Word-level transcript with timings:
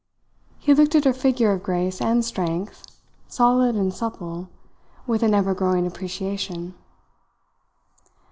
He 0.57 0.73
looked 0.73 0.95
at 0.95 1.03
her 1.05 1.13
figure 1.13 1.51
of 1.51 1.61
grace 1.61 2.01
and 2.01 2.25
strength, 2.25 2.83
solid 3.27 3.75
and 3.75 3.93
supple, 3.93 4.49
with 5.05 5.21
an 5.21 5.35
ever 5.35 5.53
growing 5.53 5.85
appreciation. 5.85 6.73